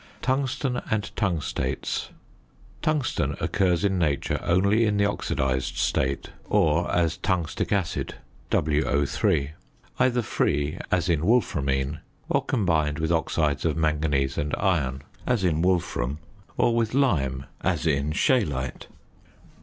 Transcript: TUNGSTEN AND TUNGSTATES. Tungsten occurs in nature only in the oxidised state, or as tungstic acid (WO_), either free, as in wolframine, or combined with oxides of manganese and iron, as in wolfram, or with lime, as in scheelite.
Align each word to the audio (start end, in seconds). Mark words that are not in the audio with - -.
TUNGSTEN 0.23 0.81
AND 0.89 1.15
TUNGSTATES. 1.15 2.09
Tungsten 2.81 3.35
occurs 3.39 3.85
in 3.85 3.99
nature 3.99 4.39
only 4.41 4.87
in 4.87 4.97
the 4.97 5.05
oxidised 5.05 5.77
state, 5.77 6.31
or 6.45 6.89
as 6.91 7.19
tungstic 7.19 7.71
acid 7.71 8.15
(WO_), 8.49 9.51
either 9.99 10.21
free, 10.23 10.79
as 10.89 11.07
in 11.07 11.21
wolframine, 11.21 11.99
or 12.27 12.43
combined 12.43 12.97
with 12.97 13.11
oxides 13.11 13.63
of 13.63 13.77
manganese 13.77 14.39
and 14.39 14.55
iron, 14.57 15.03
as 15.27 15.43
in 15.43 15.61
wolfram, 15.61 16.17
or 16.57 16.75
with 16.75 16.95
lime, 16.95 17.45
as 17.63 17.85
in 17.85 18.11
scheelite. 18.11 18.87